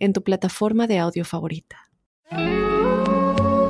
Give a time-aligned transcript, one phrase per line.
[0.00, 1.76] en tu plataforma de audio favorita.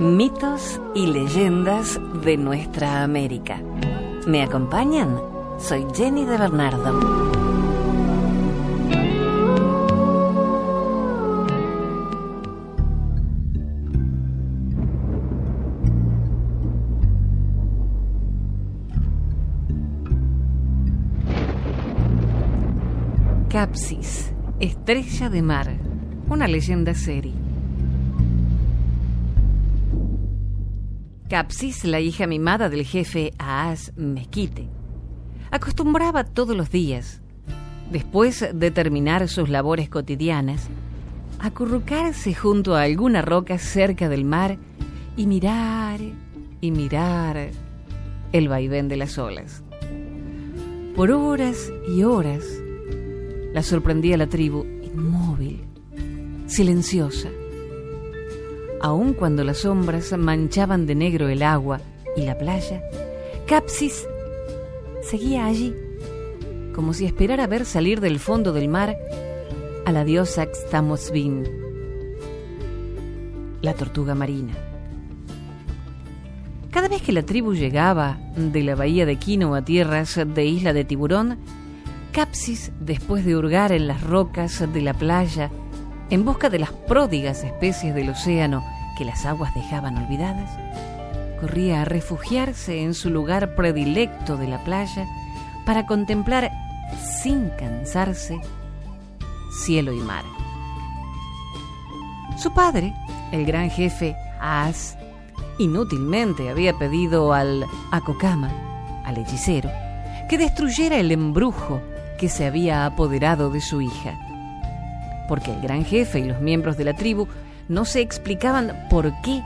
[0.01, 3.61] Mitos y leyendas de nuestra América.
[4.27, 5.21] ¿Me acompañan?
[5.59, 7.31] Soy Jenny de Bernardo.
[23.51, 25.90] Capsis, estrella de mar,
[26.31, 27.33] una leyenda serie.
[31.29, 34.69] Capsis, la hija mimada del jefe Aas Mezquite,
[35.51, 37.21] acostumbraba todos los días,
[37.91, 40.69] después de terminar sus labores cotidianas,
[41.41, 44.57] acurrucarse junto a alguna roca cerca del mar
[45.17, 45.99] y mirar
[46.61, 47.51] y mirar
[48.33, 49.65] el vaivén de las olas.
[50.95, 52.45] Por horas y horas,
[53.53, 54.80] la sorprendía la tribu
[56.51, 57.29] silenciosa.
[58.81, 61.81] Aun cuando las sombras manchaban de negro el agua
[62.17, 62.83] y la playa,
[63.47, 64.07] Capsis
[65.03, 65.75] seguía allí,
[66.75, 68.97] como si esperara ver salir del fondo del mar
[69.87, 71.45] a la diosa Xtamosvin,
[73.63, 74.55] la tortuga marina.
[76.71, 80.73] Cada vez que la tribu llegaba de la bahía de Quino a tierras de Isla
[80.73, 81.39] de Tiburón,
[82.13, 85.51] Capsis, después de hurgar en las rocas de la playa,
[86.11, 88.65] en busca de las pródigas especies del océano
[88.99, 90.51] que las aguas dejaban olvidadas,
[91.41, 95.07] corría a refugiarse en su lugar predilecto de la playa
[95.65, 96.51] para contemplar
[97.23, 98.41] sin cansarse
[99.65, 100.25] cielo y mar.
[102.37, 102.93] Su padre,
[103.33, 104.97] el gran jefe Aas,
[105.59, 108.51] inútilmente había pedido al Akokama,
[109.05, 109.71] al hechicero,
[110.29, 111.81] que destruyera el embrujo
[112.19, 114.19] que se había apoderado de su hija.
[115.31, 117.29] Porque el gran jefe y los miembros de la tribu
[117.69, 119.45] no se explicaban por qué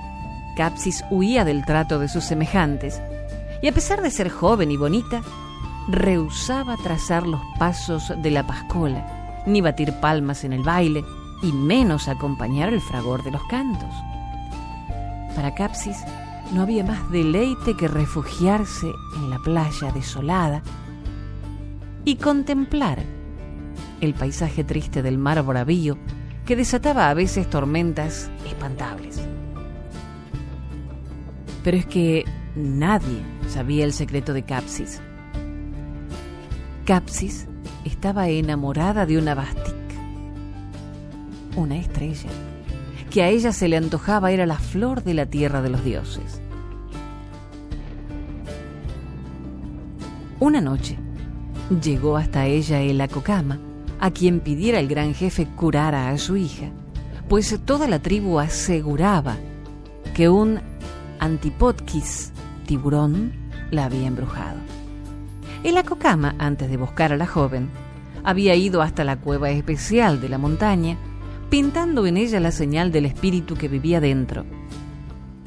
[0.57, 3.03] Capsis huía del trato de sus semejantes,
[3.61, 5.21] y a pesar de ser joven y bonita,
[5.89, 11.05] rehusaba trazar los pasos de la pascola, ni batir palmas en el baile,
[11.43, 13.93] y menos acompañar el fragor de los cantos.
[15.37, 15.99] Para Capsis
[16.55, 20.63] no había más deleite que refugiarse en la playa desolada
[22.07, 23.03] y contemplar
[24.01, 25.99] el paisaje triste del mar bravío
[26.47, 29.21] que desataba a veces tormentas espantables.
[31.63, 32.25] Pero es que
[32.55, 35.01] nadie sabía el secreto de Capsis.
[36.85, 37.47] Capsis
[37.85, 39.75] estaba enamorada de una Bastic,
[41.57, 42.29] una estrella,
[43.11, 46.41] que a ella se le antojaba era la flor de la tierra de los dioses.
[50.41, 50.99] Una noche,
[51.83, 53.59] Llegó hasta ella el Acocama,
[54.05, 56.67] a quien pidiera el gran jefe curara a su hija,
[57.27, 59.39] pues toda la tribu aseguraba
[60.13, 60.61] que un
[61.21, 62.31] antipodquis
[62.67, 63.33] tiburón
[63.71, 64.59] la había embrujado.
[65.63, 67.71] El Acocama, antes de buscar a la joven,
[68.25, 70.99] había ido hasta la cueva especial de la montaña,
[71.49, 74.45] pintando en ella la señal del espíritu que vivía dentro,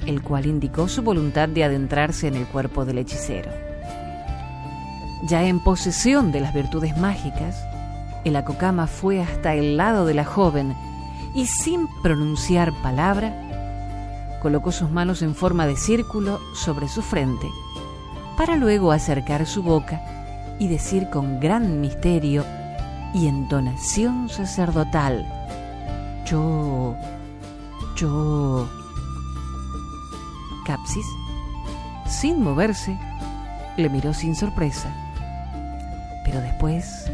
[0.08, 3.52] el cual indicó su voluntad de adentrarse en el cuerpo del hechicero.
[5.28, 7.56] Ya en posesión de las virtudes mágicas,
[8.28, 10.76] el Acocama fue hasta el lado de la joven
[11.34, 13.34] y sin pronunciar palabra,
[14.42, 17.48] colocó sus manos en forma de círculo sobre su frente,
[18.38, 20.02] para luego acercar su boca
[20.60, 22.44] y decir con gran misterio
[23.14, 25.26] y entonación sacerdotal,
[26.26, 26.96] yo,
[27.96, 28.68] yo.
[30.66, 31.06] Capsis,
[32.08, 32.98] sin moverse,
[33.78, 34.94] le miró sin sorpresa
[36.28, 37.10] pero después,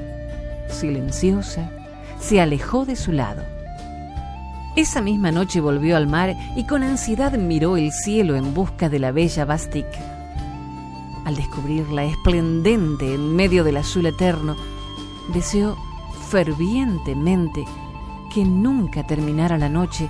[0.74, 1.70] silenciosa,
[2.20, 3.44] se alejó de su lado.
[4.76, 9.00] Esa misma noche volvió al mar y con ansiedad miró el cielo en busca de
[9.00, 9.86] la bella Bastic.
[11.26, 14.56] Al descubrirla esplendente en medio del azul eterno,
[15.34, 15.78] deseó
[16.30, 17.64] fervientemente
[18.34, 20.10] que nunca terminara la noche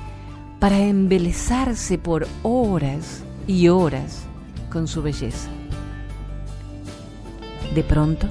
[0.60, 4.24] para embelezarse por horas y horas
[4.72, 5.50] con su belleza.
[7.76, 8.28] De pronto,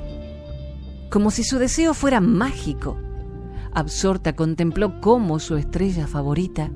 [1.12, 2.97] como si su deseo fuera mágico.
[3.75, 6.70] Absorta contempló cómo su estrella favorita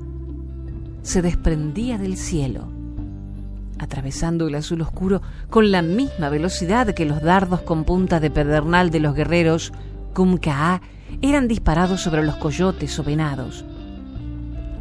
[1.00, 2.68] se desprendía del cielo,
[3.78, 8.90] atravesando el azul oscuro con la misma velocidad que los dardos con punta de pedernal
[8.90, 9.72] de los guerreros
[10.12, 10.82] Kumkaa
[11.22, 13.64] eran disparados sobre los coyotes o venados.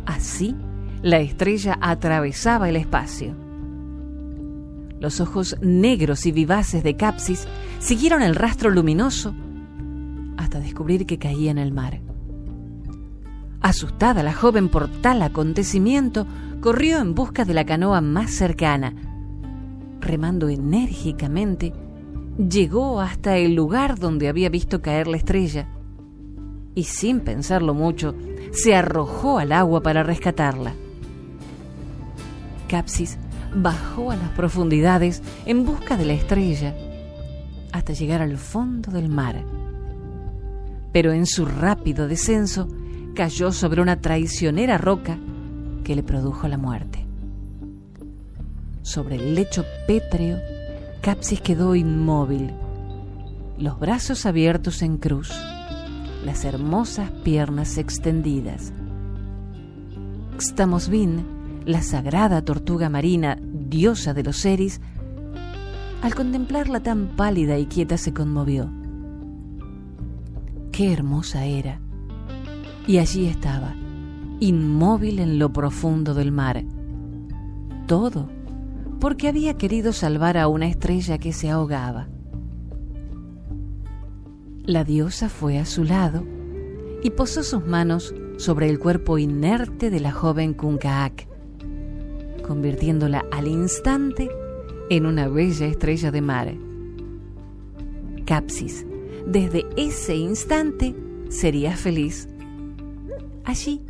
[0.05, 0.53] Así,
[1.01, 3.33] la estrella atravesaba el espacio.
[4.99, 7.47] Los ojos negros y vivaces de Capsis
[7.79, 9.33] siguieron el rastro luminoso
[10.65, 12.01] descubrir que caía en el mar.
[13.61, 16.27] Asustada la joven por tal acontecimiento,
[16.59, 18.93] corrió en busca de la canoa más cercana.
[20.01, 21.73] Remando enérgicamente,
[22.37, 25.67] llegó hasta el lugar donde había visto caer la estrella
[26.75, 28.13] y sin pensarlo mucho,
[28.51, 30.73] se arrojó al agua para rescatarla.
[32.67, 33.17] Capsis
[33.55, 36.75] bajó a las profundidades en busca de la estrella
[37.71, 39.43] hasta llegar al fondo del mar.
[40.95, 42.69] Pero en su rápido descenso
[43.15, 45.17] cayó sobre una traicionera roca
[45.83, 47.05] que le produjo la muerte.
[48.81, 50.39] Sobre el lecho pétreo,
[51.01, 52.53] Capsis quedó inmóvil,
[53.57, 55.33] los brazos abiertos en cruz
[56.23, 58.71] las hermosas piernas extendidas.
[60.39, 61.25] Xtamosvin,
[61.65, 64.79] la sagrada tortuga marina, diosa de los seres,
[66.01, 68.84] al contemplarla tan pálida y quieta se conmovió.
[70.75, 71.79] Qué hermosa era.
[72.85, 73.73] Y allí estaba,
[74.41, 76.65] inmóvil en lo profundo del mar.
[77.87, 78.27] Todo
[78.99, 82.09] porque había querido salvar a una estrella que se ahogaba.
[84.65, 86.25] La diosa fue a su lado
[87.01, 91.29] y posó sus manos sobre el cuerpo inerte de la joven Kunkaak,
[92.45, 94.29] convirtiéndola al instante
[94.89, 96.53] en una bella estrella de mar.
[98.25, 98.85] Capsis,
[99.25, 100.95] desde ese instante,
[101.29, 102.27] sería feliz.
[103.43, 103.81] Allí,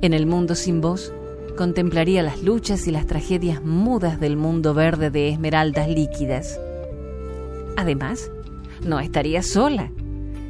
[0.00, 1.12] en el mundo sin voz,
[1.56, 6.58] contemplaría las luchas y las tragedias mudas del mundo verde de esmeraldas líquidas.
[7.76, 8.30] Además,
[8.84, 9.90] no estaría sola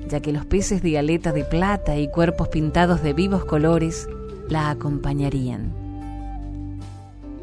[0.09, 4.09] ya que los peces de aleta de plata y cuerpos pintados de vivos colores
[4.49, 5.73] la acompañarían.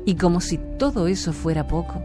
[0.06, 2.02] Y como si todo eso fuera poco,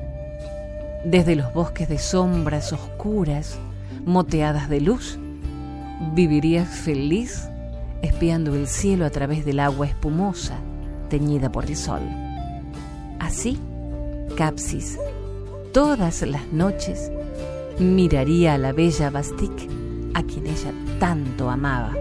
[1.04, 3.58] desde los bosques de sombras oscuras,
[4.06, 5.18] moteadas de luz,
[6.14, 7.48] vivirías feliz
[8.02, 10.56] espiando el cielo a través del agua espumosa
[11.10, 12.02] teñida por el sol.
[13.18, 13.58] Así,
[14.36, 14.98] Capsis,
[15.72, 17.10] todas las noches,
[17.78, 19.68] miraría a la bella Bastique
[20.14, 21.92] a quien ella tanto amaba.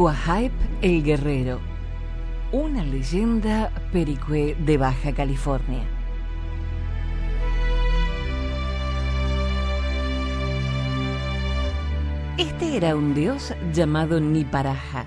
[0.00, 1.60] Quahaip el Guerrero,
[2.52, 5.82] una leyenda pericue de Baja California.
[12.38, 15.04] Este era un dios llamado Niparaja,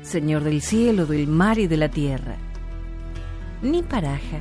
[0.00, 2.36] señor del cielo, del mar y de la tierra.
[3.60, 4.38] Niparaja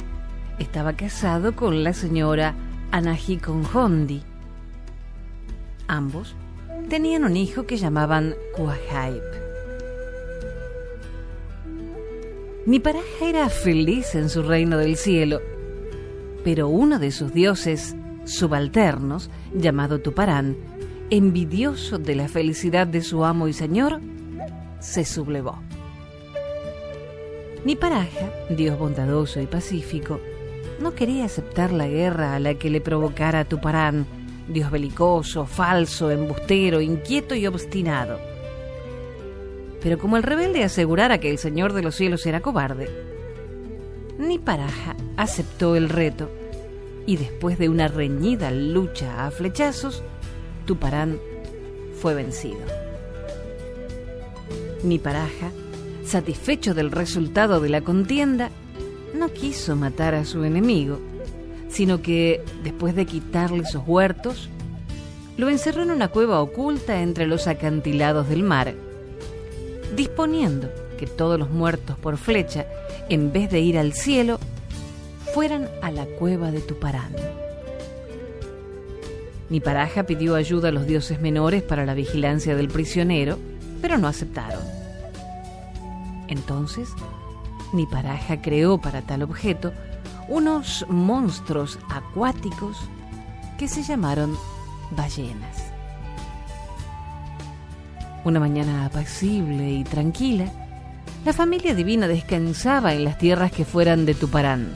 [0.58, 2.56] estaba casado con la señora
[2.92, 4.24] Anahi Conjondi.
[5.90, 6.34] Ambos
[6.88, 8.36] tenían un hijo que llamaban
[12.66, 15.40] Niparaja era feliz en su reino del cielo,
[16.44, 20.58] pero uno de sus dioses subalternos, llamado Tuparán,
[21.12, 24.02] envidioso de la felicidad de su amo y señor,
[24.80, 25.60] se sublevó.
[27.66, 30.20] Niparaja, dios bondadoso y pacífico,
[30.80, 34.08] no quería aceptar la guerra a la que le provocara Tuparán,
[34.48, 38.35] dios belicoso, falso, embustero, inquieto y obstinado
[39.86, 42.90] pero como el rebelde asegurara que el Señor de los cielos era cobarde,
[44.18, 46.32] Niparaja aceptó el reto
[47.06, 50.02] y después de una reñida lucha a flechazos,
[50.66, 51.20] Tuparán
[52.02, 52.62] fue vencido.
[54.82, 55.52] Niparaja,
[56.04, 58.50] satisfecho del resultado de la contienda,
[59.14, 61.00] no quiso matar a su enemigo,
[61.70, 64.50] sino que, después de quitarle sus huertos,
[65.38, 68.74] lo encerró en una cueva oculta entre los acantilados del mar
[69.96, 72.66] disponiendo que todos los muertos por flecha,
[73.10, 74.40] en vez de ir al cielo,
[75.34, 77.14] fueran a la cueva de Tuparán.
[79.50, 83.38] Niparaja pidió ayuda a los dioses menores para la vigilancia del prisionero,
[83.82, 84.64] pero no aceptaron.
[86.28, 86.90] Entonces,
[87.74, 89.74] Niparaja creó para tal objeto
[90.28, 92.78] unos monstruos acuáticos
[93.60, 94.36] que se llamaron
[94.92, 95.65] ballenas.
[98.26, 100.52] Una mañana apacible y tranquila,
[101.24, 104.70] la familia divina descansaba en las tierras que fueran de Tuparán.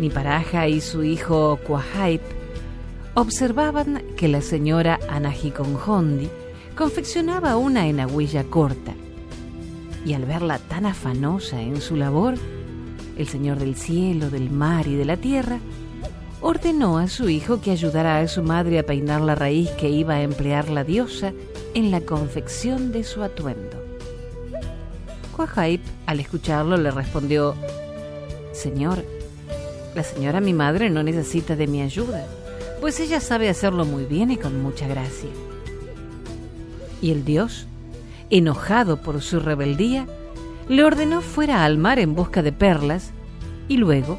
[0.00, 2.22] Niparaja y su hijo Quahaip
[3.12, 6.30] observaban que la señora Anajiconjondi
[6.74, 8.94] confeccionaba una enagüilla corta.
[10.06, 12.36] Y al verla tan afanosa en su labor,
[13.18, 15.58] el Señor del cielo, del mar y de la tierra
[16.40, 20.14] ordenó a su hijo que ayudara a su madre a peinar la raíz que iba
[20.14, 21.34] a emplear la diosa
[21.76, 23.76] en la confección de su atuendo.
[25.36, 27.54] Quahaip, al escucharlo, le respondió,
[28.52, 29.04] Señor,
[29.94, 32.26] la señora mi madre no necesita de mi ayuda,
[32.80, 35.28] pues ella sabe hacerlo muy bien y con mucha gracia.
[37.02, 37.66] Y el dios,
[38.30, 40.06] enojado por su rebeldía,
[40.70, 43.10] le ordenó fuera al mar en busca de perlas
[43.68, 44.16] y luego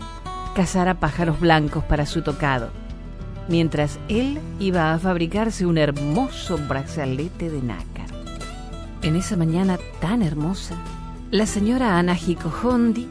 [0.54, 2.70] cazara pájaros blancos para su tocado,
[3.48, 8.08] mientras él iba a fabricarse un hermoso brazalete de nácar.
[9.01, 10.75] En esa mañana tan hermosa,
[11.32, 12.18] la señora Ana
[12.63, 13.08] Hondi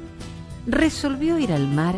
[0.66, 1.96] resolvió ir al mar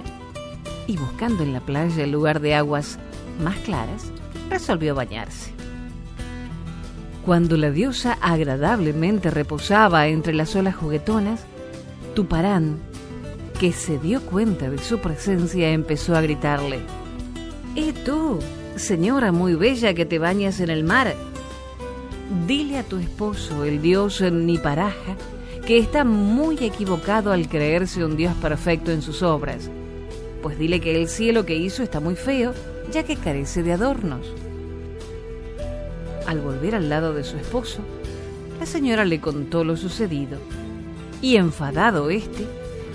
[0.87, 2.99] y buscando en la playa el lugar de aguas
[3.43, 4.11] más claras,
[4.51, 5.53] resolvió bañarse.
[7.25, 11.45] Cuando la diosa agradablemente reposaba entre las olas juguetonas,
[12.15, 12.79] Tuparán,
[13.61, 16.81] que se dio cuenta de su presencia, empezó a gritarle,
[17.81, 18.41] ¡Eh tú,
[18.75, 21.15] señora muy bella que te bañas en el mar!
[22.45, 25.17] Dile a tu esposo, el dios Niparaja,
[25.65, 29.71] que está muy equivocado al creerse un Dios perfecto en sus obras,
[30.43, 32.53] pues dile que el cielo que hizo está muy feo,
[32.91, 34.27] ya que carece de adornos.
[36.27, 37.79] Al volver al lado de su esposo,
[38.59, 40.41] la señora le contó lo sucedido,
[41.23, 42.45] y enfadado éste,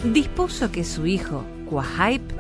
[0.04, 2.33] dispuso que su hijo, Quahaip,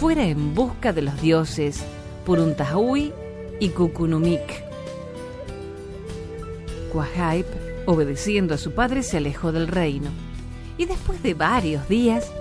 [0.00, 1.82] fuera en busca de los dioses
[2.24, 3.12] Puruntahui
[3.58, 4.64] y Kukunumik.
[6.90, 7.46] Quahaip
[7.84, 10.08] Obedeciendo a su padre, se alejó del reino
[10.78, 12.32] y después de varios días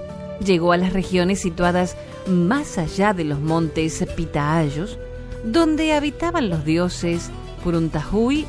[0.41, 1.97] llegó a las regiones situadas
[2.27, 4.97] más allá de los montes Pitaayos,
[5.43, 7.29] donde habitaban los dioses
[7.61, 8.45] Puruntahui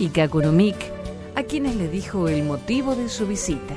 [0.00, 0.76] y Kakurumik,
[1.36, 3.76] a quienes le dijo el motivo de su visita.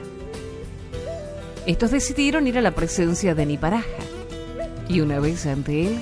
[1.67, 4.04] Estos decidieron ir a la presencia de Niparaja,
[4.87, 5.99] y una vez ante él,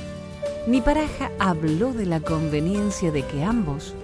[0.68, 3.96] Niparaja habló de la conveniencia de que ambos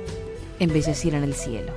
[0.60, 1.72] embellecieran el cielo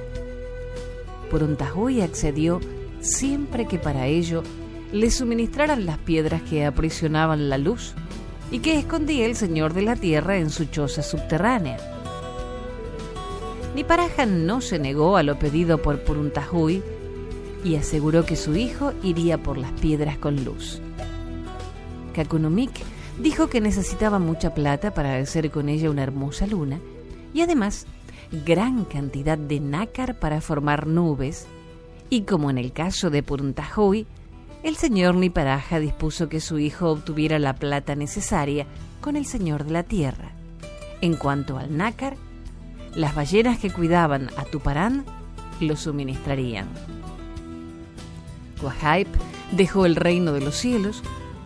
[1.90, 2.60] y accedió
[3.00, 4.42] siempre que para ello
[4.92, 7.94] le suministraran las piedras que aprisionaban la luz
[8.50, 11.78] y que escondía el Señor de la Tierra en su choza subterránea.
[13.74, 16.82] Niparaja no se negó a lo pedido por Puruntahui
[17.64, 20.81] y aseguró que su hijo iría por las piedras con luz.
[22.12, 22.72] Kakunumik
[23.18, 26.80] dijo que necesitaba mucha plata para hacer con ella una hermosa luna
[27.34, 27.86] y además
[28.44, 31.46] gran cantidad de nácar para formar nubes,
[32.08, 34.06] y como en el caso de Puruntajoy,
[34.62, 38.66] el señor Niparaja dispuso que su hijo obtuviera la plata necesaria
[39.00, 40.32] con el señor de la tierra.
[41.00, 42.16] En cuanto al nácar,
[42.94, 45.04] las ballenas que cuidaban a Tuparán
[45.60, 46.68] lo suministrarían.
[48.60, 49.08] Quahaip
[49.52, 51.02] dejó el reino de los cielos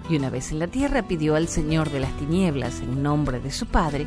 [0.08, 3.50] y una vez en la tierra pidió al Señor de las tinieblas en nombre de
[3.50, 4.06] su padre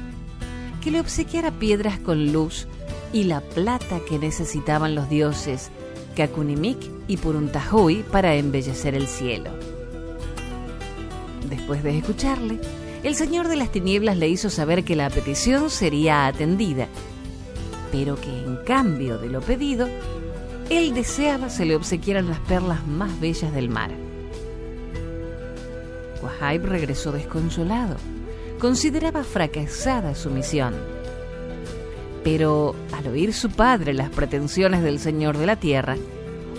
[0.82, 2.68] que le obsequiara piedras con luz
[3.12, 5.72] y la plata que necesitaban los dioses
[6.16, 6.78] Kakunimik
[7.08, 9.52] y Puruntahui para embellecer el cielo.
[11.50, 12.60] Después de escucharle,
[13.04, 16.88] el Señor de las Tinieblas le hizo saber que la petición sería atendida,
[17.92, 19.88] pero que en cambio de lo pedido,
[20.70, 24.09] él deseaba se le obsequiaran las perlas más bellas del mar.
[26.22, 27.98] Wahaib regresó desconsolado
[28.60, 30.76] consideraba fracasada su misión.
[32.24, 35.96] Pero al oír su padre las pretensiones del señor de la tierra,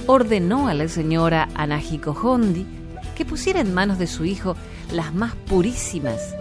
[0.06, 2.66] ordenó a la señora Anahiko Hondi
[3.14, 4.56] que pusiera en manos de su hijo
[4.92, 6.34] las más purísimas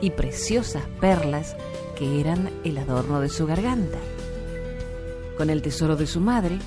[0.00, 1.56] y preciosas perlas
[1.98, 3.98] que eran el adorno de su garganta.
[5.38, 6.58] Con el tesoro de su madre,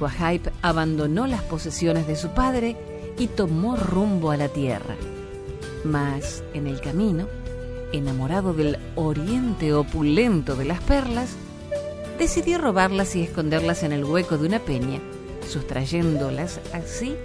[0.00, 2.76] Quahaip abandonó las posesiones de su padre
[3.16, 4.96] y tomó rumbo a la tierra.
[5.84, 7.26] Mas en el camino,
[7.92, 11.30] enamorado del oriente opulento de las perlas,
[12.18, 15.00] decidió robarlas y esconderlas en el hueco de una peña,
[15.48, 17.16] sustrayéndolas así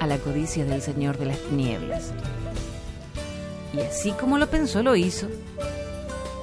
[0.00, 2.12] a la codicia del Señor de las Tinieblas.
[3.72, 5.26] Y así como lo pensó, lo hizo.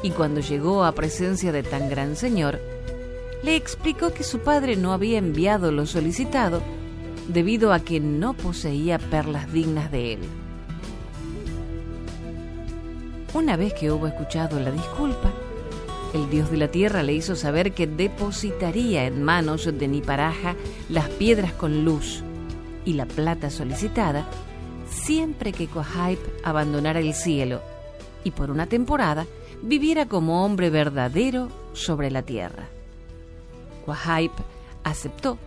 [0.02, 2.60] Y cuando llegó a presencia de tan gran señor,
[3.42, 6.62] le explicó que su padre no había enviado lo solicitado
[7.30, 10.20] debido a que no poseía perlas dignas de él
[13.34, 15.32] Una vez que hubo escuchado la disculpa,
[16.14, 20.56] el dios de la tierra le hizo saber que depositaría en manos de Niparaja
[20.88, 22.24] las piedras con luz
[22.86, 24.28] y la plata solicitada
[24.88, 27.62] siempre que Quahaip abandonara el cielo
[28.24, 29.26] y por una temporada
[29.64, 32.68] viviera como hombre verdadero sobre la tierra.
[33.86, 34.32] Quahaip
[34.84, 35.40] aceptó,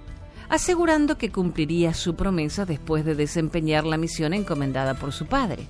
[0.49, 5.69] asegurando que cumpliría su promesa después de desempeñar la misión encomendada por su padre.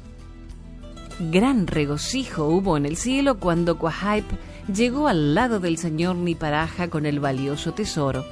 [1.18, 4.26] Gran regocijo hubo en el cielo cuando Quahaip
[4.73, 8.25] llegó al lado del señor Niparaja con el valioso tesoro,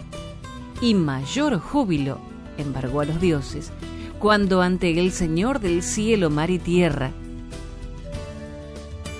[0.80, 2.18] y mayor júbilo
[2.58, 3.72] embargó a los dioses
[4.18, 7.10] cuando ante el Señor del cielo, mar y tierra,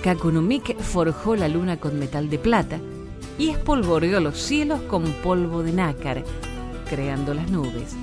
[0.03, 2.79] Kakunumik forjó la luna con metal de plata
[3.37, 6.23] y espolvoreó los cielos con polvo de nácar,
[6.89, 7.95] creando las nubes,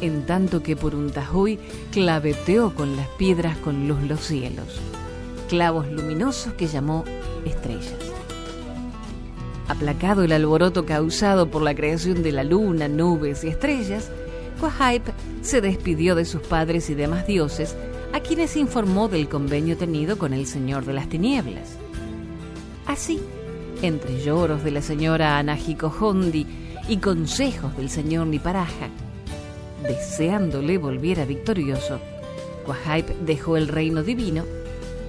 [0.00, 1.58] en tanto que por un tajuy
[1.90, 4.80] claveteó con las piedras con luz los cielos,
[5.48, 7.04] clavos luminosos que llamó
[7.44, 7.94] estrellas.
[9.68, 14.10] Aplacado el alboroto causado por la creación de la luna, nubes y estrellas,
[14.60, 15.06] Quahaip
[15.42, 17.76] se despidió de sus padres y demás dioses,
[18.12, 21.76] a quienes informó del convenio tenido con el Señor de las Tinieblas.
[22.86, 23.20] Así,
[23.82, 26.46] entre lloros de la señora Anahiko Hondi
[26.88, 28.88] y consejos del señor Niparaja,
[29.82, 32.00] deseándole volviera victorioso,
[32.64, 34.44] Quahaip dejó el reino divino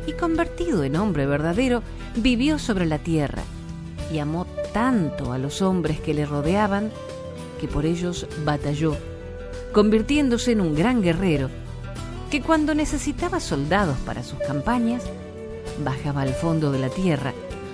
[0.08, 1.84] y convertido en hombre verdadero,
[2.16, 3.44] vivió sobre la tierra
[4.12, 6.92] y amó tanto a los hombres que le rodeaban
[7.60, 8.98] que por ellos batalló,
[9.72, 11.50] convirtiéndose en un gran guerrero
[12.30, 15.04] que cuando necesitaba soldados para sus campañas,
[15.84, 17.34] bajaba al fondo de la tierra,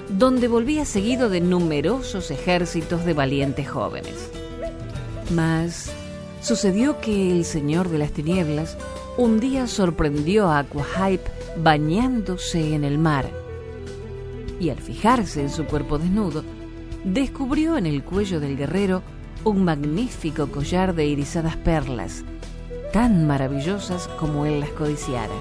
[0.09, 4.31] donde volvía seguido de numerosos ejércitos de valientes jóvenes.
[5.31, 5.91] Mas
[6.41, 8.77] sucedió que el Señor de las Tinieblas
[9.17, 11.29] un día sorprendió a Aquahype
[11.61, 13.29] bañándose en el mar
[14.59, 16.43] y al fijarse en su cuerpo desnudo,
[17.03, 19.01] descubrió en el cuello del guerrero
[19.43, 22.23] un magnífico collar de irisadas perlas,
[22.91, 25.33] tan maravillosas como él las codiciara.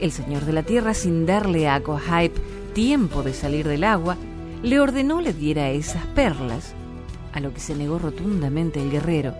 [0.00, 2.40] El señor de la tierra, sin darle a Aquahype
[2.72, 4.16] tiempo de salir del agua,
[4.62, 6.74] le ordenó le diera esas perlas,
[7.32, 9.34] a lo que se negó rotundamente el guerrero,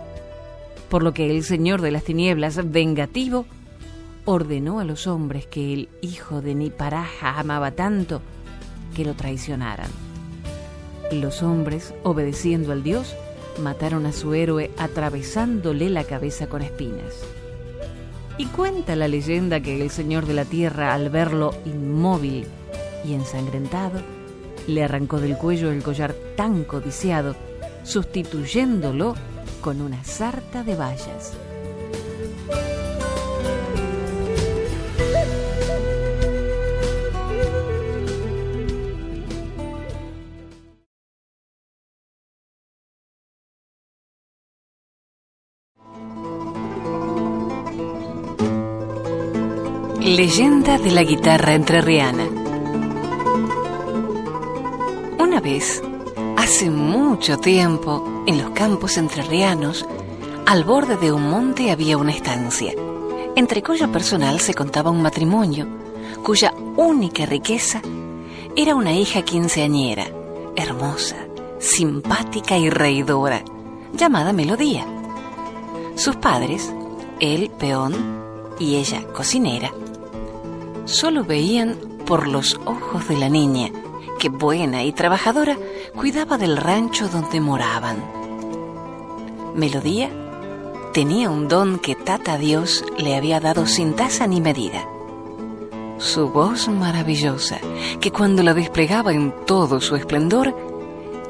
[0.89, 3.47] por lo que el señor de las tinieblas, vengativo,
[4.25, 8.23] ordenó a los hombres que el hijo de Niparaja amaba tanto
[8.95, 9.91] que lo traicionaran.
[11.13, 13.17] Los hombres, obedeciendo al dios,
[13.61, 17.15] mataron a su héroe atravesándole la cabeza con espinas.
[18.39, 22.47] Y cuenta la leyenda que el Señor de la Tierra, al verlo inmóvil
[23.05, 24.01] y ensangrentado,
[24.67, 27.35] le arrancó del cuello el collar tan codiciado,
[27.83, 29.15] sustituyéndolo
[29.61, 31.35] con una sarta de bayas.
[50.01, 52.27] Leyenda de la guitarra entrerriana.
[55.19, 55.83] Una vez,
[56.41, 59.85] hace mucho tiempo, en los campos entrerrianos,
[60.47, 62.73] al borde de un monte había una estancia,
[63.37, 65.67] entre cuyo personal se contaba un matrimonio,
[66.23, 67.83] cuya única riqueza
[68.57, 70.07] era una hija quinceañera,
[70.57, 71.17] hermosa,
[71.59, 73.45] simpática y reidora,
[73.93, 74.87] llamada Melodía.
[75.95, 76.73] Sus padres,
[77.21, 77.95] él peón
[78.59, 79.73] y ella cocinera,
[80.87, 81.77] solo veían
[82.07, 83.71] por los ojos de la niña,
[84.21, 85.57] que buena y trabajadora
[85.97, 87.97] cuidaba del rancho donde moraban.
[89.55, 90.11] Melodía
[90.93, 94.87] tenía un don que Tata Dios le había dado sin tasa ni medida.
[95.97, 97.61] Su voz maravillosa,
[98.01, 100.55] que cuando la desplegaba en todo su esplendor,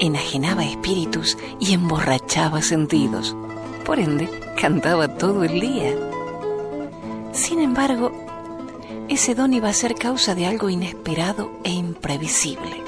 [0.00, 3.36] enajenaba espíritus y emborrachaba sentidos.
[3.84, 4.28] Por ende,
[4.60, 5.94] cantaba todo el día.
[7.32, 8.10] Sin embargo,
[9.10, 12.84] ese don iba a ser causa de algo inesperado e imprevisible.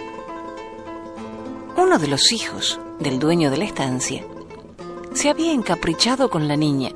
[1.76, 4.24] Uno de los hijos del dueño de la estancia
[5.14, 6.90] se había encaprichado con la niña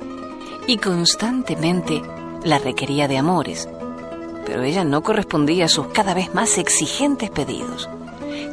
[0.65, 2.01] y constantemente
[2.45, 3.67] la requería de amores,
[4.45, 7.89] pero ella no correspondía a sus cada vez más exigentes pedidos.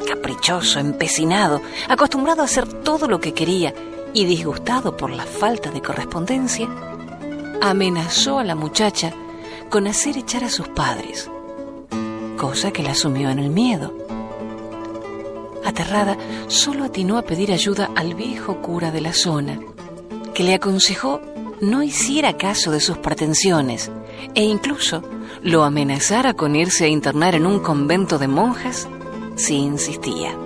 [0.09, 3.73] Caprichoso, empecinado, acostumbrado a hacer todo lo que quería
[4.13, 6.69] y disgustado por la falta de correspondencia,
[7.63, 9.15] amenazó a la muchacha
[9.75, 11.29] con hacer echar a sus padres,
[12.37, 13.93] cosa que la asumió en el miedo.
[15.65, 19.59] Aterrada, solo atinó a pedir ayuda al viejo cura de la zona,
[20.33, 21.21] que le aconsejó
[21.61, 23.91] no hiciera caso de sus pretensiones,
[24.37, 25.03] e incluso
[25.43, 28.87] lo amenazara con irse a internar en un convento de monjas
[29.35, 30.39] si insistía.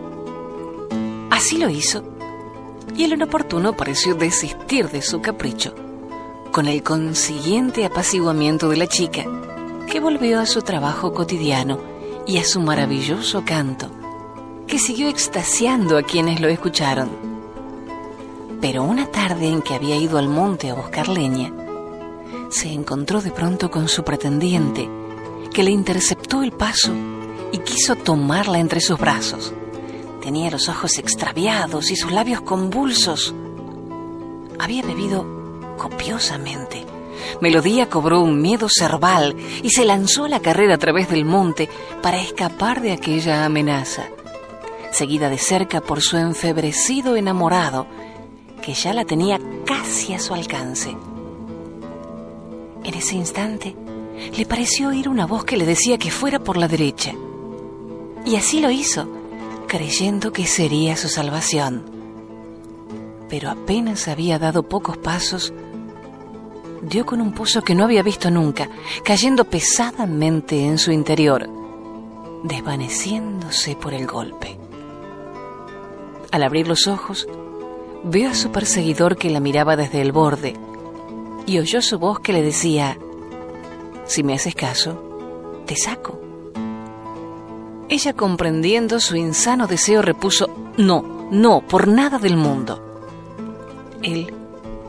[1.28, 2.02] Así lo hizo,
[2.96, 5.74] y el inoportuno pareció desistir de su capricho,
[6.58, 9.24] con el consiguiente apaciguamiento de la chica,
[9.88, 11.78] que volvió a su trabajo cotidiano
[12.26, 13.88] y a su maravilloso canto,
[14.66, 17.10] que siguió extasiando a quienes lo escucharon.
[18.60, 21.52] Pero una tarde en que había ido al monte a buscar leña,
[22.50, 24.90] se encontró de pronto con su pretendiente,
[25.54, 26.90] que le interceptó el paso
[27.52, 29.54] y quiso tomarla entre sus brazos.
[30.20, 33.32] Tenía los ojos extraviados y sus labios convulsos.
[34.58, 35.37] Había bebido
[35.78, 36.84] copiosamente.
[37.40, 41.68] Melodía cobró un miedo cerval y se lanzó a la carrera a través del monte
[42.02, 44.04] para escapar de aquella amenaza,
[44.92, 47.86] seguida de cerca por su enfebrecido enamorado,
[48.62, 50.96] que ya la tenía casi a su alcance.
[52.84, 53.74] En ese instante,
[54.36, 57.12] le pareció oír una voz que le decía que fuera por la derecha.
[58.24, 59.08] Y así lo hizo,
[59.66, 61.84] creyendo que sería su salvación.
[63.28, 65.52] Pero apenas había dado pocos pasos,
[66.82, 68.68] dio con un pozo que no había visto nunca,
[69.04, 71.48] cayendo pesadamente en su interior,
[72.42, 74.58] desvaneciéndose por el golpe.
[76.30, 77.26] Al abrir los ojos,
[78.04, 80.54] vio a su perseguidor que la miraba desde el borde
[81.46, 82.98] y oyó su voz que le decía,
[84.04, 86.20] si me haces caso, te saco.
[87.88, 92.84] Ella, comprendiendo su insano deseo, repuso, no, no, por nada del mundo.
[94.02, 94.34] Él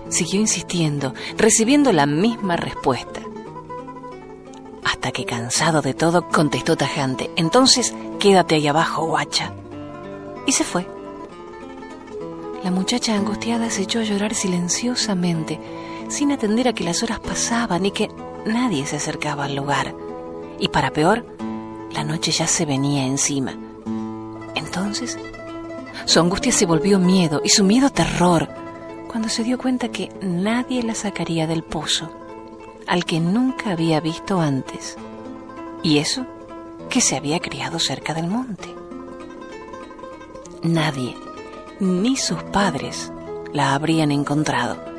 [0.10, 3.22] siguió insistiendo, recibiendo la misma respuesta.
[4.84, 9.54] Hasta que, cansado de todo, contestó tajante, entonces quédate ahí abajo, guacha.
[10.46, 10.88] Y se fue.
[12.64, 15.60] La muchacha angustiada se echó a llorar silenciosamente,
[16.10, 18.10] sin atender a que las horas pasaban y que
[18.46, 19.96] nadie se acercaba al lugar.
[20.60, 21.26] Y para peor,
[21.94, 23.56] la noche ya se venía encima.
[24.56, 25.18] Entonces,
[26.06, 28.50] su angustia se volvió miedo y su miedo terror
[29.10, 32.10] cuando se dio cuenta que nadie la sacaría del pozo,
[32.88, 34.96] al que nunca había visto antes.
[35.84, 36.26] Y eso
[36.90, 38.74] que se había criado cerca del monte.
[40.64, 41.18] Nadie,
[41.82, 43.12] ni sus padres,
[43.52, 44.90] la habrían encontrado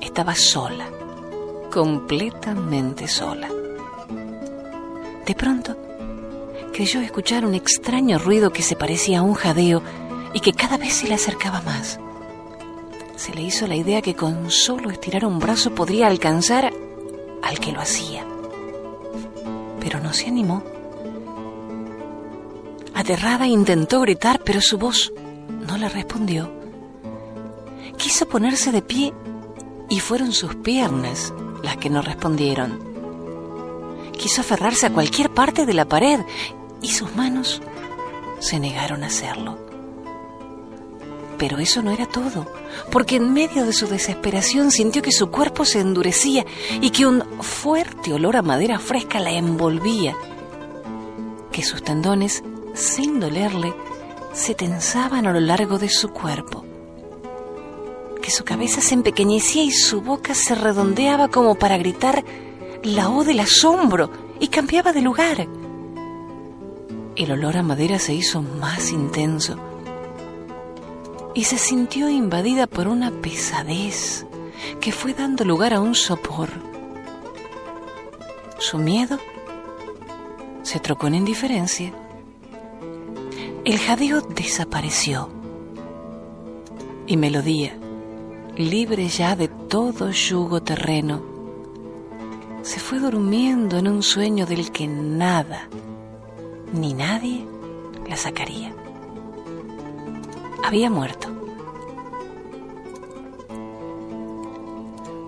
[0.00, 0.88] estaba sola,
[1.70, 3.48] completamente sola.
[5.26, 5.76] De pronto,
[6.72, 9.82] creyó escuchar un extraño ruido que se parecía a un jadeo
[10.32, 12.00] y que cada vez se le acercaba más.
[13.20, 16.72] Se le hizo la idea que con solo estirar un brazo podría alcanzar
[17.42, 18.24] al que lo hacía.
[19.78, 20.64] Pero no se animó.
[22.94, 25.12] Aterrada intentó gritar, pero su voz
[25.68, 26.50] no le respondió.
[27.98, 29.12] Quiso ponerse de pie
[29.90, 32.78] y fueron sus piernas las que no respondieron.
[34.18, 36.20] Quiso aferrarse a cualquier parte de la pared
[36.80, 37.60] y sus manos
[38.38, 39.69] se negaron a hacerlo.
[41.40, 42.46] Pero eso no era todo,
[42.92, 46.44] porque en medio de su desesperación sintió que su cuerpo se endurecía
[46.82, 50.14] y que un fuerte olor a madera fresca la envolvía,
[51.50, 53.72] que sus tendones, sin dolerle,
[54.34, 56.66] se tensaban a lo largo de su cuerpo
[58.20, 62.22] que su cabeza se empequeñecía y su boca se redondeaba como para gritar
[62.82, 65.48] la O del asombro y cambiaba de lugar.
[67.16, 69.69] El olor a madera se hizo más intenso
[71.34, 74.26] y se sintió invadida por una pesadez
[74.80, 76.48] que fue dando lugar a un sopor.
[78.58, 79.18] Su miedo
[80.62, 81.92] se trocó en indiferencia.
[83.64, 85.28] El jadeo desapareció
[87.06, 87.76] y melodía
[88.56, 91.22] libre ya de todo yugo terreno,
[92.62, 95.68] se fue durmiendo en un sueño del que nada
[96.72, 97.46] ni nadie
[98.08, 98.74] la sacaría.
[100.64, 101.28] Había muerto.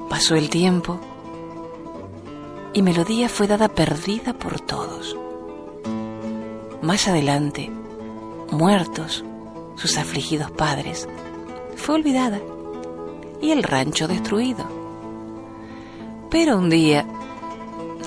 [0.08, 1.00] Pasó el tiempo
[2.74, 5.16] y Melodía fue dada perdida por todos.
[6.80, 7.70] Más adelante,
[8.50, 9.24] muertos
[9.76, 11.08] sus afligidos padres,
[11.76, 12.40] fue olvidada
[13.40, 14.64] y el rancho destruido.
[16.30, 17.06] Pero un día,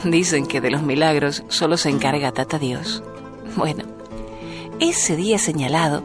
[0.03, 3.03] dicen que de los milagros solo se encarga Tata Dios.
[3.55, 3.83] Bueno,
[4.79, 6.03] ese día señalado,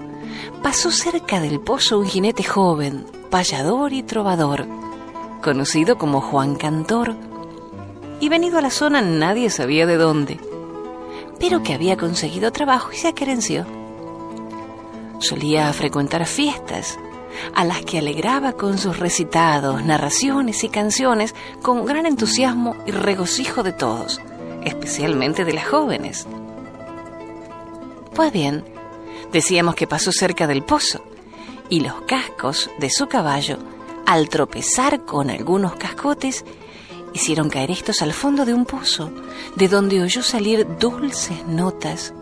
[0.62, 4.66] pasó cerca del pozo un jinete joven, payador y trovador,
[5.42, 7.14] conocido como Juan Cantor,
[8.20, 10.38] y venido a la zona nadie sabía de dónde,
[11.38, 13.66] pero que había conseguido trabajo y se aquerenció.
[15.18, 16.98] Solía frecuentar fiestas,
[17.54, 23.62] a las que alegraba con sus recitados, narraciones y canciones con gran entusiasmo y regocijo
[23.62, 24.20] de todos,
[24.64, 26.26] especialmente de las jóvenes.
[28.14, 28.64] Pues bien,
[29.32, 31.04] decíamos que pasó cerca del pozo,
[31.68, 33.58] y los cascos de su caballo,
[34.06, 36.44] al tropezar con algunos cascotes,
[37.12, 39.10] hicieron caer estos al fondo de un pozo,
[39.56, 42.12] de donde oyó salir dulces notas,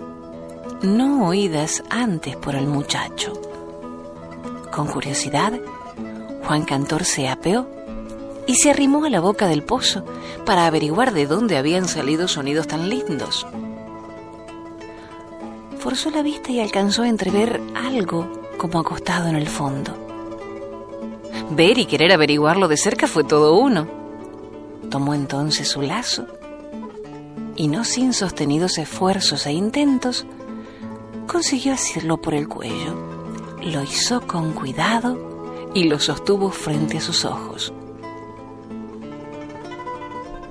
[0.82, 3.32] no oídas antes por el muchacho.
[4.70, 5.58] Con curiosidad,
[6.44, 7.68] Juan Cantor se apeó
[8.46, 10.04] y se arrimó a la boca del pozo
[10.46, 13.46] para averiguar de dónde habían salido sonidos tan lindos.
[15.78, 19.94] Forzó la vista y alcanzó a entrever algo como acostado en el fondo.
[21.50, 23.86] Ver y querer averiguarlo de cerca fue todo uno.
[24.90, 26.26] Tomó entonces su lazo
[27.54, 30.26] y no sin sostenidos esfuerzos e intentos,
[31.26, 32.94] consiguió asirlo por el cuello.
[33.62, 37.72] Lo hizo con cuidado y lo sostuvo frente a sus ojos.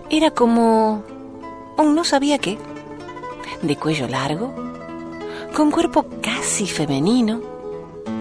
[0.09, 1.03] Era como
[1.77, 2.57] un no sabía qué,
[3.61, 4.53] de cuello largo,
[5.57, 7.41] con cuerpo casi femenino,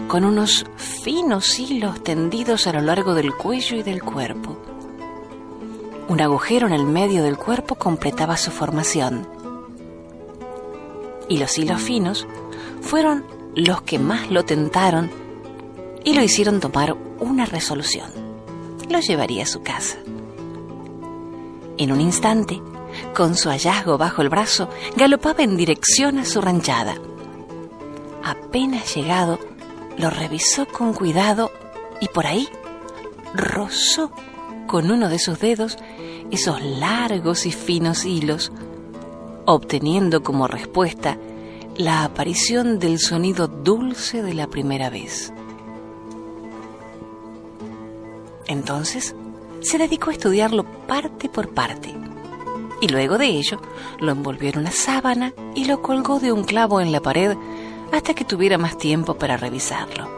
[0.07, 4.57] con unos finos hilos tendidos a lo largo del cuello y del cuerpo.
[6.07, 9.27] Un agujero en el medio del cuerpo completaba su formación.
[11.29, 12.25] Y los hilos finos
[12.81, 13.23] fueron
[13.53, 15.11] los que más lo tentaron
[16.03, 18.09] y lo hicieron tomar una resolución.
[18.89, 19.99] Lo llevaría a su casa.
[21.77, 22.59] En un instante,
[23.13, 26.95] con su hallazgo bajo el brazo, galopaba en dirección a su ranchada.
[28.27, 29.39] Apenas llegado,
[29.97, 31.49] lo revisó con cuidado
[32.01, 32.49] y por ahí
[33.33, 34.11] rozó
[34.67, 35.77] con uno de sus dedos
[36.29, 38.51] esos largos y finos hilos,
[39.45, 41.17] obteniendo como respuesta
[41.77, 45.31] la aparición del sonido dulce de la primera vez.
[48.45, 49.15] Entonces
[49.61, 51.95] se dedicó a estudiarlo parte por parte
[52.81, 53.61] y luego de ello
[53.99, 57.37] lo envolvió en una sábana y lo colgó de un clavo en la pared
[57.91, 60.09] hasta que tuviera más tiempo para revisarlo.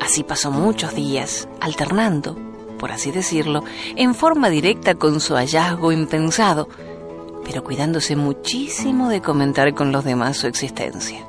[0.00, 2.36] Así pasó muchos días, alternando,
[2.78, 3.62] por así decirlo,
[3.96, 6.68] en forma directa con su hallazgo impensado,
[7.44, 11.24] pero cuidándose muchísimo de comentar con los demás su existencia.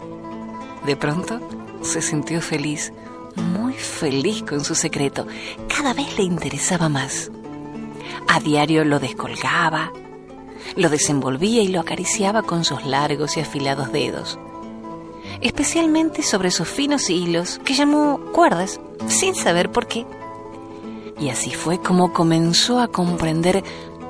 [0.86, 1.40] De pronto
[1.82, 2.94] se sintió feliz,
[3.36, 5.28] muy feliz con su secreto.
[5.68, 7.32] Cada vez le interesaba más.
[8.28, 9.92] A diario lo descolgaba,
[10.76, 14.40] lo desenvolvía y lo acariciaba con sus largos y afilados dedos,
[15.42, 20.06] especialmente sobre sus finos hilos que llamó cuerdas, sin saber por qué.
[21.20, 23.64] Y así fue como comenzó a comprender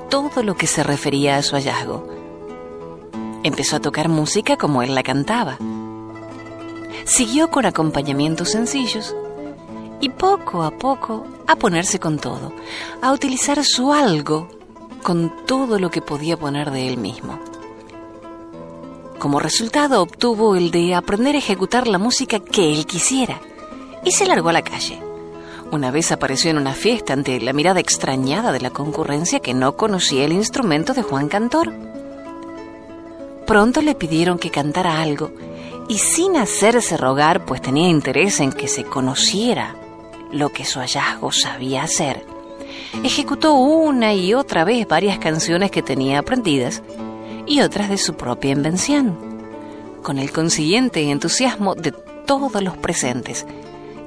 [0.08, 2.06] todo lo que se refería a su hallazgo.
[3.42, 5.58] Empezó a tocar música como él la cantaba.
[7.04, 9.14] Siguió con acompañamientos sencillos
[10.00, 12.52] y poco a poco a ponerse con todo,
[13.00, 14.48] a utilizar su algo
[15.02, 17.38] con todo lo que podía poner de él mismo.
[19.18, 23.40] Como resultado obtuvo el de aprender a ejecutar la música que él quisiera
[24.04, 25.00] y se largó a la calle.
[25.70, 29.76] Una vez apareció en una fiesta ante la mirada extrañada de la concurrencia que no
[29.76, 31.72] conocía el instrumento de Juan Cantor.
[33.46, 35.30] Pronto le pidieron que cantara algo
[35.88, 39.74] y sin hacerse rogar, pues tenía interés en que se conociera
[40.30, 42.24] lo que su hallazgo sabía hacer,
[43.02, 46.82] ejecutó una y otra vez varias canciones que tenía aprendidas
[47.46, 49.16] y otras de su propia invención,
[50.02, 53.46] con el consiguiente entusiasmo de todos los presentes,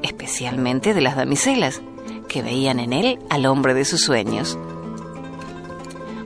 [0.01, 1.81] especialmente de las damiselas,
[2.27, 4.57] que veían en él al hombre de sus sueños.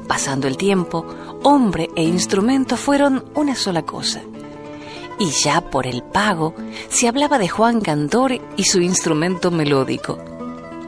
[0.08, 1.06] Pasando el tiempo,
[1.44, 4.22] hombre e instrumento fueron una sola cosa.
[5.20, 6.54] Y ya por el pago
[6.88, 10.18] se hablaba de Juan Cantor y su instrumento melódico,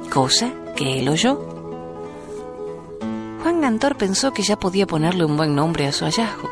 [0.10, 1.51] cosa que él oyó
[3.42, 6.50] Juan Cantor pensó que ya podía ponerle un buen nombre a su hallazgo.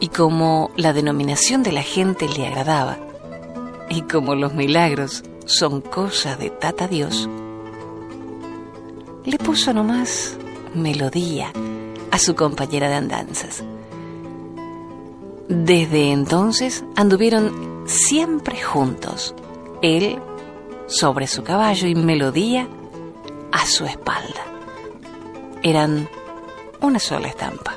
[0.00, 2.98] Y como la denominación de la gente le agradaba,
[3.88, 7.28] y como los milagros son cosas de Tata Dios,
[9.24, 10.36] le puso nomás
[10.74, 11.52] melodía
[12.10, 13.62] a su compañera de andanzas.
[15.48, 19.36] Desde entonces anduvieron siempre juntos,
[19.82, 20.18] él
[20.88, 22.66] sobre su caballo y melodía
[23.52, 24.49] a su espalda
[25.62, 26.08] eran
[26.80, 27.74] una sola estampa.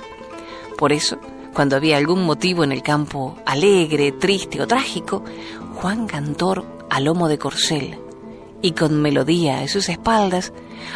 [0.78, 1.18] Por eso,
[1.54, 5.24] cuando había algún motivo en el campo alegre, triste o trágico,
[5.76, 7.98] Juan Cantor, a lomo de corcel
[8.62, 10.54] y con melodía a sus espaldas,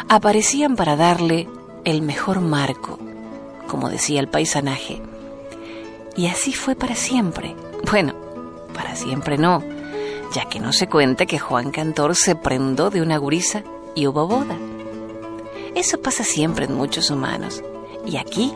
[0.08, 1.48] aparecían para darle
[1.84, 2.98] el mejor marco,
[3.66, 5.02] como decía el paisanaje.
[6.16, 7.54] Y así fue para siempre.
[7.90, 8.14] Bueno,
[8.74, 9.62] para siempre no.
[10.34, 13.62] ya que no se cuenta que Juan Cantor se prendó de una gurisa
[13.94, 14.56] y hubo boda.
[15.74, 17.62] Eso pasa siempre en muchos humanos,
[18.06, 18.52] y aquí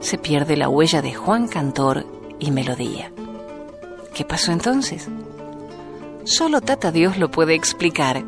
[0.00, 2.06] se pierde la huella de Juan Cantor
[2.38, 3.12] y Melodía.
[4.14, 5.08] ¿Qué pasó entonces?
[6.24, 8.24] Solo Tata Dios lo puede explicar,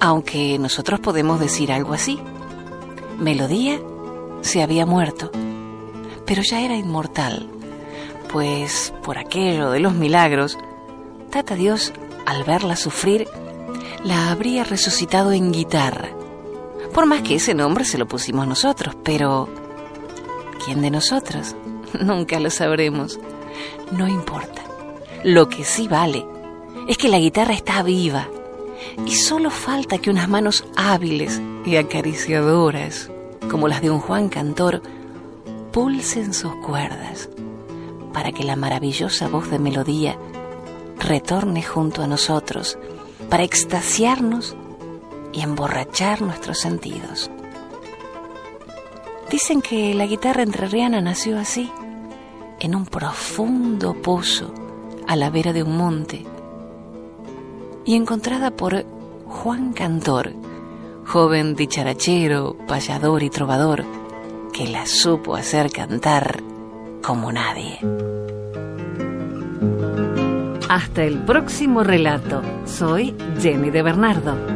[0.00, 2.18] aunque nosotros podemos decir algo así.
[3.18, 3.80] Melodía
[4.42, 5.30] se había muerto,
[6.26, 7.48] pero ya era inmortal,
[8.32, 10.58] pues por aquello de los milagros,
[11.30, 11.92] Tata Dios,
[12.26, 13.28] al verla sufrir,
[14.04, 16.15] la habría resucitado en guitarra.
[16.96, 19.50] Por más que ese nombre se lo pusimos nosotros, pero
[20.64, 21.54] ¿quién de nosotros?
[22.00, 23.20] Nunca lo sabremos.
[23.92, 24.62] No importa.
[25.22, 26.24] Lo que sí vale
[26.88, 28.28] es que la guitarra está viva
[29.04, 33.10] y solo falta que unas manos hábiles y acariciadoras,
[33.50, 34.80] como las de un Juan Cantor,
[35.72, 37.28] pulsen sus cuerdas
[38.14, 40.16] para que la maravillosa voz de melodía
[40.98, 42.78] retorne junto a nosotros,
[43.28, 44.56] para extasiarnos
[45.36, 47.30] y emborrachar nuestros sentidos.
[49.30, 51.70] Dicen que la guitarra entrerriana nació así,
[52.58, 54.52] en un profundo pozo
[55.06, 56.24] a la vera de un monte,
[57.84, 58.86] y encontrada por
[59.26, 60.32] Juan Cantor,
[61.04, 63.84] joven dicharachero, payador y trovador,
[64.54, 66.40] que la supo hacer cantar
[67.02, 67.78] como nadie.
[70.68, 72.42] Hasta el próximo relato.
[72.64, 74.55] Soy Jenny de Bernardo.